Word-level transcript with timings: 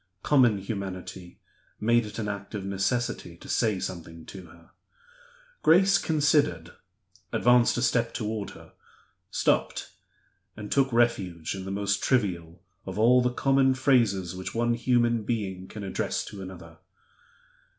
Common 0.23 0.57
humanity 0.57 1.39
made 1.79 2.07
it 2.07 2.17
an 2.17 2.27
act 2.27 2.55
of 2.55 2.65
necessity 2.65 3.37
to 3.37 3.47
say 3.47 3.79
something 3.79 4.25
to 4.25 4.47
her. 4.47 4.71
Grace 5.61 5.99
considered 5.99 6.71
advanced 7.31 7.77
a 7.77 7.83
step 7.83 8.11
toward 8.11 8.49
her 8.57 8.73
stopped 9.29 9.91
and 10.57 10.71
took 10.71 10.91
refuge 10.91 11.53
in 11.53 11.65
the 11.65 11.69
most 11.71 12.01
trivial 12.01 12.63
of 12.83 12.97
all 12.97 13.21
the 13.21 13.29
common 13.29 13.75
phrases 13.75 14.35
which 14.35 14.55
one 14.55 14.73
human 14.73 15.21
being 15.21 15.67
can 15.67 15.83
address 15.83 16.25
to 16.25 16.41
another. 16.41 16.79